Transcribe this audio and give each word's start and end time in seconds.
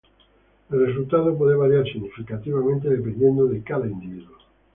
El 0.71 0.83
resultado 0.83 1.37
puede 1.37 1.55
variar 1.55 1.85
significativamente 1.85 2.89
dependiendo 2.89 3.45
de 3.45 3.61
cada 3.61 3.85
individuo. 3.85 4.35